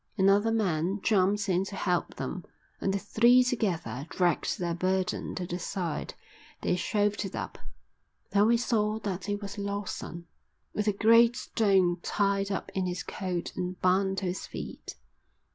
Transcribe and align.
Another 0.17 0.51
man 0.51 0.99
jumped 1.03 1.47
in 1.47 1.63
to 1.65 1.75
help 1.75 2.15
them, 2.15 2.43
and 2.79 2.91
the 2.91 2.97
three 2.97 3.43
together 3.43 4.07
dragged 4.09 4.57
their 4.57 4.73
burden 4.73 5.35
to 5.35 5.45
the 5.45 5.59
side. 5.59 6.15
They 6.63 6.75
shoved 6.75 7.23
it 7.23 7.35
up. 7.35 7.59
Then 8.31 8.47
we 8.47 8.57
saw 8.57 8.97
that 9.01 9.29
it 9.29 9.43
was 9.43 9.59
Lawson, 9.59 10.25
with 10.73 10.87
a 10.87 10.91
great 10.91 11.35
stone 11.35 11.99
tied 12.01 12.49
up 12.49 12.71
in 12.73 12.87
his 12.87 13.03
coat 13.03 13.55
and 13.55 13.79
bound 13.79 14.17
to 14.17 14.25
his 14.25 14.47
feet. 14.47 14.95